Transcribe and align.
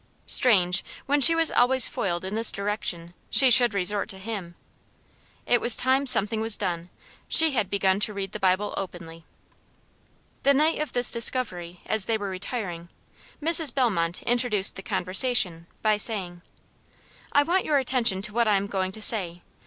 Strange, 0.25 0.83
when 1.05 1.21
she 1.21 1.35
was 1.35 1.51
always 1.51 1.87
foiled 1.87 2.25
in 2.25 2.33
this 2.33 2.51
direction, 2.51 3.13
she 3.29 3.51
should 3.51 3.75
resort 3.75 4.09
to 4.09 4.17
him. 4.17 4.55
It 5.45 5.61
was 5.61 5.77
time 5.77 6.07
something 6.07 6.41
was 6.41 6.57
done; 6.57 6.89
she 7.27 7.51
had 7.51 7.69
begun 7.69 7.99
to 7.99 8.13
read 8.15 8.31
the 8.31 8.39
Bible 8.39 8.73
openly. 8.77 9.25
The 10.41 10.55
night 10.55 10.79
of 10.79 10.93
this 10.93 11.11
discovery, 11.11 11.81
as 11.85 12.05
they 12.05 12.17
were 12.17 12.29
retiring, 12.31 12.89
Mrs. 13.43 13.71
Bellmont 13.75 14.23
introduced 14.23 14.75
the 14.75 14.81
conversation, 14.81 15.67
by 15.83 15.97
saying: 15.97 16.41
"I 17.31 17.43
want 17.43 17.63
your 17.63 17.77
attention 17.77 18.23
to 18.23 18.33
what 18.33 18.47
I 18.47 18.55
am 18.55 18.65
going 18.65 18.91
to 18.93 19.03
say. 19.03 19.43